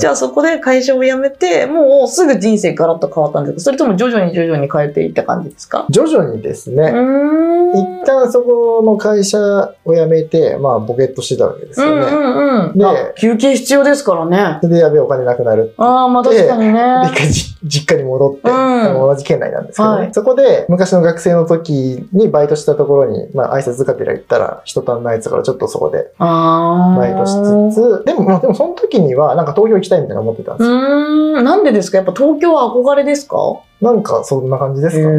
[0.00, 3.60] じゃあそこで会社を辞めて、もうすぐ人生ガラッと変わったんですか？
[3.60, 5.86] それとも徐々に徐々に変えていった感じですか？
[5.90, 6.90] 徐々にですね、
[7.74, 9.38] 一旦そこの会社
[9.84, 12.06] を辞めて、まあ、ボケっとしてたわけですよね。
[12.06, 14.58] うんうんうん、で、休憩必要ですからね。
[14.62, 16.82] でやべえお金なくなるああ、まあ確かにね。
[17.14, 17.20] で、
[17.64, 27.34] 実家に戻って、うん、同じ県内なんですけどね、はい、そこで昔の学生の時にバイトしたところに、まあ挨拶がてら行ったら人足んないやつからちょっとそこでバイトし
[27.72, 30.76] つつ、でも、まあでもその時にはなんか東京行きたいみたいな思ってたんですよ。
[30.76, 31.98] うん、なんでですか？
[31.98, 33.36] やっぱ東京は憧れですか？
[33.80, 35.14] なんかそんな感じですかね。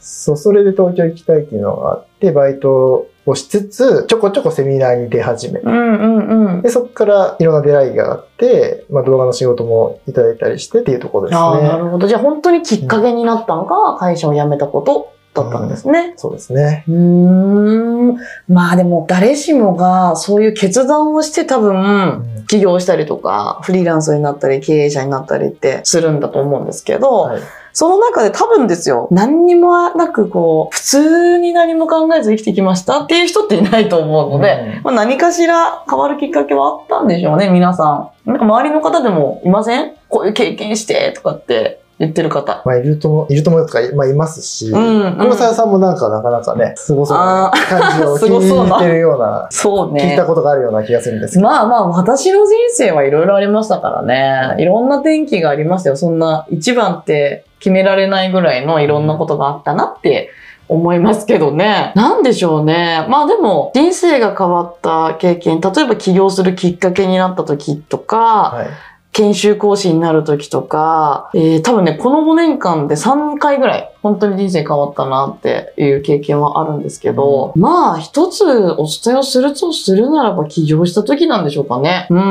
[0.00, 11.40] そう、それで東京行きたいっていうのがあって、バイトをしつつ、ちょこちょこセミナーに出始めて、うんうんうん、でそこからいろんな出会いがあって、まあ、動画の仕事もいただいたりしてっていうところですね。
[11.40, 12.08] あなるほど。
[12.08, 16.12] じゃあ本当にきっかけになったのが会社を辞めたことだったんですね。
[16.12, 16.84] うん、そうですね。
[16.88, 18.16] うん。
[18.48, 38.30] まあでも誰しもがそういう決断をして多分、起業したりとか、フリーランスになったり、経営者になったりってするんだと思うんですけど、はいその中で多分ですよ、何にもなくこう、普通に何も考えず生きてきましたっていう人っていないと思うので、うん、まあ、何かしら変わるきっかけはあったんでしょうね、皆さん。
[38.30, 39.92] なんか周りの方でもいません？
[40.08, 42.62] こういう経験してとかって言ってる方。
[42.64, 50.02] まあ、いるとも、いると思うとか、まあ、いますし、うん黒沢さんもなんかなかなかね、すごそうな感じを聞いてるような、 そうね。
[50.10, 51.46] 聞いたことがあるような気がするんですけど。
[51.46, 54.54] まあまあ、私の人生はいろいろありましたからね。
[54.62, 55.96] いろんな転機がありましたよ。
[55.96, 60.30] そんな、一番って決められないぐらいのいろんなことがあったなって
[60.68, 61.92] 思いますけどね。
[61.96, 63.04] なんでしょうね。
[63.10, 68.16] まあでも、人生が変わった経験、例えば起業するきっかけになった時とか、
[68.54, 82.06] はい研修講師になる時とか、えー、多分ね、この5年間で3回ぐらい、本当に人生変わったなっていう経験はあるんですけど、うん、まあ、一つお伝えをするとするならば起業した時なんでしょうかね。
[82.08, 82.16] うん。
[82.16, 82.22] ど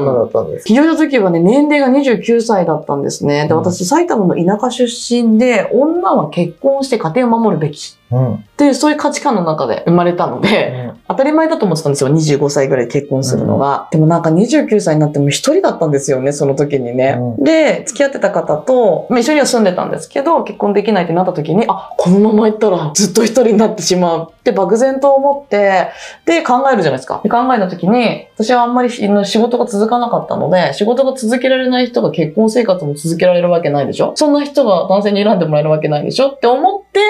[0.00, 0.68] んなだったんですか？
[0.68, 3.46] 起業した時はね、年齢が29歳だったんですね。
[3.46, 4.84] で、私、埼玉の田舎出
[5.22, 7.96] 身で、女は結婚して家庭を守るべき。
[8.14, 12.10] うん、ってそういう価値観の中で生まれたので、うん、当たり前だと思ってたんですよ。
[12.10, 13.88] 25歳ぐらい結婚するのが。
[13.92, 17.18] うん、でもなんか29歳になっても一人だったんですよね、その時にね。
[17.38, 25.88] で、付き合ってた方と、まあ、一緒には住んでたんですけど、結婚できないってなった時に、あ、このまま行ったらずっと一人になってしまうって漠然と思って、
[26.24, 27.20] で、考えるじゃないですか。
[27.22, 37.00] で考えた時に、私はあんまり仕事が続かなかったので、仕事が続けられない人が結婚生活も続けられるわけないでしょそんな人が男性に選んでもらえるわけないでしょって思って、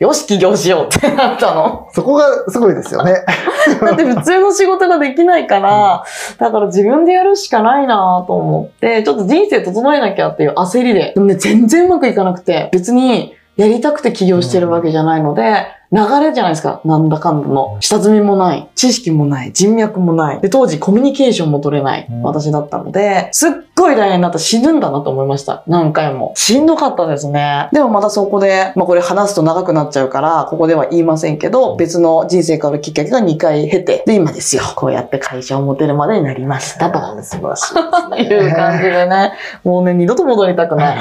[0.00, 1.90] よし、起業しようってなったの。
[1.92, 3.16] そこがすごいですよね。
[3.84, 6.04] だって普通の仕事ができないから、
[6.38, 11.12] だから自分でやるしかないなと思って、ちょっと人生整えなきゃっていう焦りで。
[11.14, 16.80] でもね、全然うまくいかなくて、別にやりたくて起業してるわけじゃないので、流れじゃないですか。
[16.84, 17.76] なんだかんだの。
[17.80, 18.68] 下積みもない。
[18.76, 19.52] 知識もない。
[19.52, 20.40] 人脈もない。
[20.40, 25.64] で、当時コミュニケーションも取れない私だったので、すっごい大変になった死ぬんだなと思いました。
[25.66, 26.32] 何回も。
[26.36, 27.68] しんどかったですね。
[27.72, 34.62] でもまたそこで、まあこれ話すと長くなっちゃうから、ここでは言いませんけど、別の人生変わるきっかけが2回経て、で、今ですよ。
[34.76, 37.00] こうやって会社を持てるまでになりましたと。
[37.24, 38.28] 素晴らしい、ね。
[38.30, 39.32] いう感じでね。
[39.64, 40.98] もうね、二度と戻りたくない。